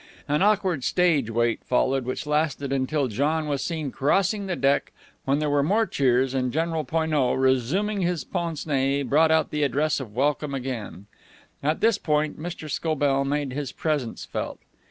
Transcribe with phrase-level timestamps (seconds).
[0.27, 4.91] An awkward stage wait followed, which lasted until John was seen crossing the deck,
[5.25, 9.61] when there were more cheers, and General Poineau, resuming his pince nez, brought out the
[9.61, 11.05] address of welcome again.
[11.61, 12.67] At this point Mr.
[12.67, 14.57] Scobell made his presence felt.